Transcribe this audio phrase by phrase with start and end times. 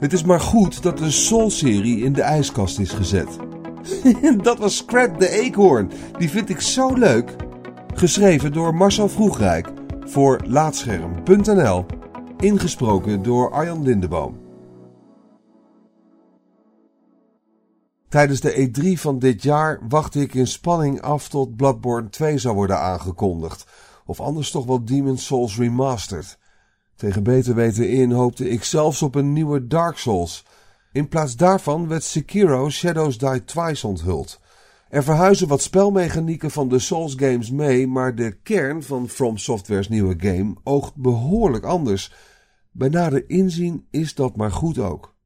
[0.00, 3.38] Het is maar goed dat de Soul-serie in de ijskast is gezet.
[4.42, 5.90] dat was Scrat de Eekhoorn.
[6.18, 7.36] Die vind ik zo leuk.
[7.94, 11.86] Geschreven door Marcel Vroegrijk voor Laatscherm.nl.
[12.36, 14.38] Ingesproken door Arjan Lindeboom.
[18.08, 22.54] Tijdens de E3 van dit jaar wachtte ik in spanning af tot Bloodborne 2 zou
[22.54, 23.66] worden aangekondigd.
[24.06, 26.38] Of anders toch wel Demon's Souls Remastered.
[26.98, 30.44] Tegen beter weten in hoopte ik zelfs op een nieuwe Dark Souls.
[30.92, 34.40] In plaats daarvan werd Sekiro Shadows Die Twice onthuld.
[34.88, 39.88] Er verhuizen wat spelmechanieken van de Souls games mee, maar de kern van From Software's
[39.88, 42.12] nieuwe game oogt behoorlijk anders.
[42.72, 45.16] Bij nader inzien is dat maar goed ook.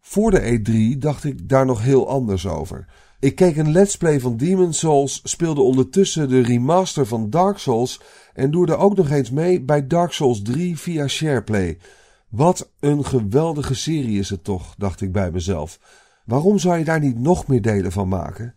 [0.00, 2.86] Voor de E3 dacht ik daar nog heel anders over.
[3.26, 8.00] Ik keek een let's play van Demon's Souls, speelde ondertussen de remaster van Dark Souls
[8.34, 11.78] en doerde ook nog eens mee bij Dark Souls 3 via SharePlay.
[12.28, 15.80] Wat een geweldige serie is het toch, dacht ik bij mezelf.
[16.24, 18.54] Waarom zou je daar niet nog meer delen van maken?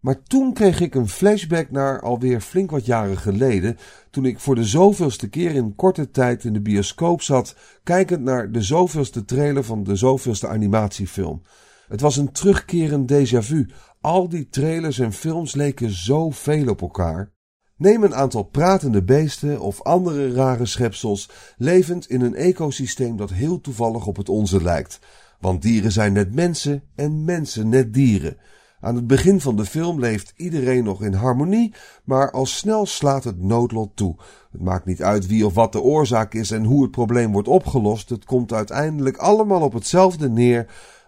[0.00, 3.78] Maar toen kreeg ik een flashback naar alweer flink wat jaren geleden,
[4.10, 8.52] toen ik voor de zoveelste keer in korte tijd in de bioscoop zat, kijkend naar
[8.52, 11.42] de zoveelste trailer van de zoveelste animatiefilm.
[11.88, 13.68] Het was een terugkerend déjà vu.
[14.00, 17.32] Al die trailers en films leken zo veel op elkaar.
[17.76, 23.60] Neem een aantal pratende beesten of andere rare schepsels, levend in een ecosysteem dat heel
[23.60, 24.98] toevallig op het onze lijkt.
[25.40, 28.36] Want dieren zijn net mensen en mensen net dieren.
[28.80, 33.24] Aan het begin van de film leeft iedereen nog in harmonie, maar al snel slaat
[33.24, 34.16] het noodlot toe.
[34.52, 37.48] Het maakt niet uit wie of wat de oorzaak is en hoe het probleem wordt
[37.48, 38.08] opgelost.
[38.08, 40.66] Het komt uiteindelijk allemaal op hetzelfde neer.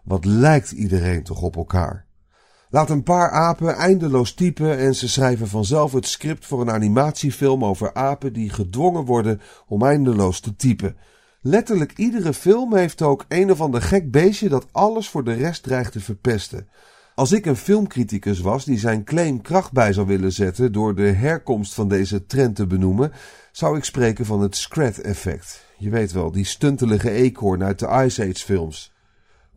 [0.09, 2.06] Wat lijkt iedereen toch op elkaar?
[2.70, 7.65] Laat een paar apen eindeloos typen en ze schrijven vanzelf het script voor een animatiefilm
[7.65, 10.97] over apen die gedwongen worden om eindeloos te typen.
[11.41, 15.62] Letterlijk iedere film heeft ook een of ander gek beestje dat alles voor de rest
[15.62, 16.69] dreigt te verpesten.
[17.15, 21.12] Als ik een filmcriticus was die zijn claim kracht bij zou willen zetten door de
[21.12, 23.12] herkomst van deze trend te benoemen,
[23.53, 25.66] zou ik spreken van het Scrat-effect.
[25.78, 28.97] Je weet wel, die stuntelige eekhoorn uit de Ice Age films.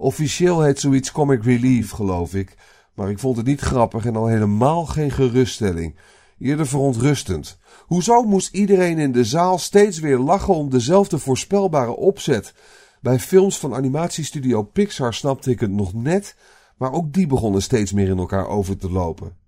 [0.01, 2.55] Officieel heet zoiets comic relief, geloof ik,
[2.93, 5.95] maar ik vond het niet grappig en al helemaal geen geruststelling.
[6.39, 7.57] Eerder verontrustend.
[7.85, 12.53] Hoezo moest iedereen in de zaal steeds weer lachen om dezelfde voorspelbare opzet?
[13.01, 16.35] Bij films van animatiestudio Pixar snapte ik het nog net,
[16.77, 19.40] maar ook die begonnen steeds meer in elkaar over te lopen.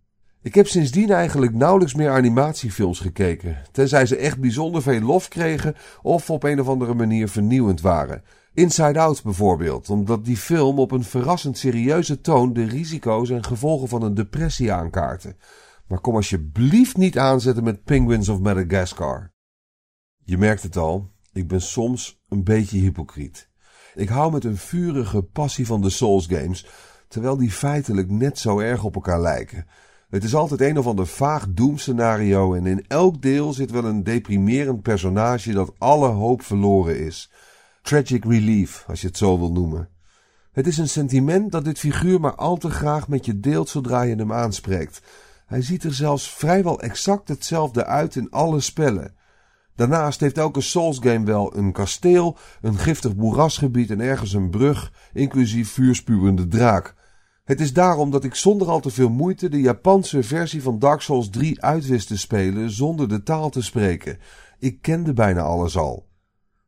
[0.43, 5.75] Ik heb sindsdien eigenlijk nauwelijks meer animatiefilms gekeken, tenzij ze echt bijzonder veel lof kregen
[6.01, 8.23] of op een of andere manier vernieuwend waren.
[8.53, 13.87] Inside Out bijvoorbeeld, omdat die film op een verrassend serieuze toon de risico's en gevolgen
[13.87, 15.35] van een depressie aankaartte.
[15.87, 19.31] Maar kom alsjeblieft niet aanzetten met Penguins of Madagascar.
[20.23, 23.49] Je merkt het al, ik ben soms een beetje hypocriet.
[23.95, 26.67] Ik hou met een vurige passie van de Souls games,
[27.07, 29.65] terwijl die feitelijk net zo erg op elkaar lijken.
[30.13, 34.03] Het is altijd een of ander vaag doemscenario en in elk deel zit wel een
[34.03, 37.31] deprimerend personage dat alle hoop verloren is.
[37.81, 39.90] Tragic relief, als je het zo wil noemen.
[40.51, 44.01] Het is een sentiment dat dit figuur maar al te graag met je deelt zodra
[44.01, 45.01] je hem aanspreekt.
[45.46, 49.16] Hij ziet er zelfs vrijwel exact hetzelfde uit in alle spellen.
[49.75, 54.91] Daarnaast heeft elke Souls game wel een kasteel, een giftig moerasgebied en ergens een brug,
[55.13, 56.95] inclusief vuurspuwende draak.
[57.43, 61.01] Het is daarom dat ik zonder al te veel moeite de Japanse versie van Dark
[61.01, 64.17] Souls 3 uitwist te spelen zonder de taal te spreken.
[64.59, 66.07] Ik kende bijna alles al.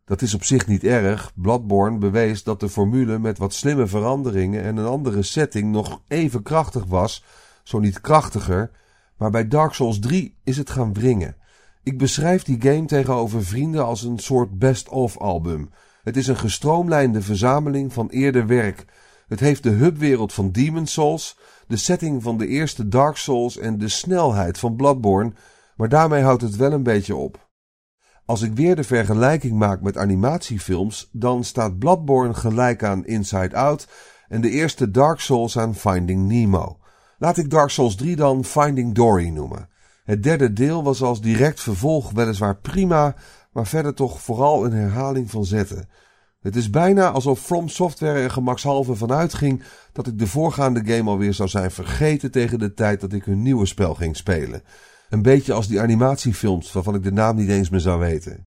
[0.05, 1.31] Dat is op zich niet erg.
[1.35, 6.43] Bloodborne bewees dat de formule met wat slimme veranderingen en een andere setting nog even
[6.43, 7.23] krachtig was,
[7.63, 8.71] zo niet krachtiger,
[9.17, 11.35] maar bij Dark Souls 3 is het gaan wringen.
[11.83, 15.69] Ik beschrijf die game tegenover vrienden als een soort best-of album.
[16.03, 18.85] Het is een gestroomlijnde verzameling van eerder werk.
[19.27, 21.37] Het heeft de hubwereld van Demon Souls,
[21.67, 25.33] de setting van de eerste Dark Souls en de snelheid van Bloodborne,
[25.75, 27.49] maar daarmee houdt het wel een beetje op.
[28.25, 33.87] Als ik weer de vergelijking maak met animatiefilms, dan staat Bloodborne gelijk aan Inside Out
[34.27, 36.77] en de eerste Dark Souls aan Finding Nemo.
[37.17, 39.69] Laat ik Dark Souls 3 dan Finding Dory noemen.
[40.03, 43.15] Het derde deel was als direct vervolg weliswaar prima,
[43.51, 45.89] maar verder toch vooral een herhaling van zetten.
[46.45, 51.09] Het is bijna alsof From Software er gemakshalve van uitging dat ik de voorgaande game
[51.09, 54.63] alweer zou zijn vergeten tegen de tijd dat ik hun nieuwe spel ging spelen.
[55.09, 58.47] Een beetje als die animatiefilms waarvan ik de naam niet eens meer zou weten.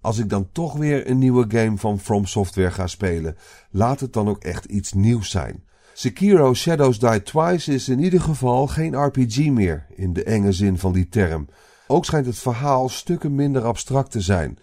[0.00, 3.36] Als ik dan toch weer een nieuwe game van From Software ga spelen,
[3.70, 5.64] laat het dan ook echt iets nieuws zijn.
[5.92, 10.78] Sekiro Shadows Die Twice is in ieder geval geen RPG meer, in de enge zin
[10.78, 11.48] van die term.
[11.86, 14.58] Ook schijnt het verhaal stukken minder abstract te zijn.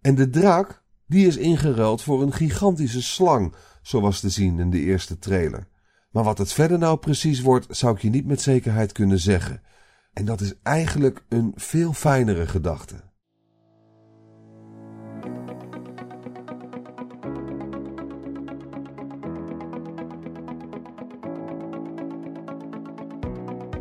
[0.00, 0.79] En de draak,
[1.10, 5.66] Die is ingeruild voor een gigantische slang, zoals te zien in de eerste trailer.
[6.10, 9.62] Maar wat het verder nou precies wordt, zou ik je niet met zekerheid kunnen zeggen.
[10.12, 12.94] En dat is eigenlijk een veel fijnere gedachte.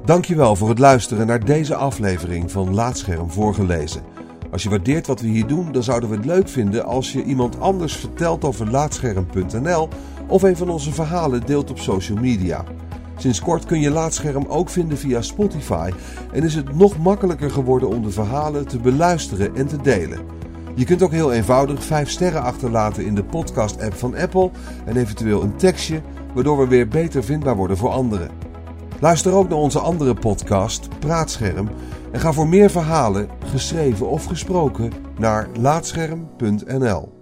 [0.06, 4.19] Dankjewel voor het luisteren naar deze aflevering van Laatscherm voorgelezen.
[4.52, 7.24] Als je waardeert wat we hier doen, dan zouden we het leuk vinden als je
[7.24, 9.90] iemand anders vertelt over laatscherm.nl
[10.28, 12.64] of een van onze verhalen deelt op social media.
[13.18, 15.92] Sinds kort kun je Laatscherm ook vinden via Spotify
[16.32, 20.20] en is het nog makkelijker geworden om de verhalen te beluisteren en te delen.
[20.76, 24.52] Je kunt ook heel eenvoudig 5 sterren achterlaten in de podcast-app van Apple
[24.86, 26.02] en eventueel een tekstje,
[26.34, 28.30] waardoor we weer beter vindbaar worden voor anderen.
[29.00, 31.70] Luister ook naar onze andere podcast, Praatscherm,
[32.12, 37.19] en ga voor meer verhalen, geschreven of gesproken, naar laatscherm.nl.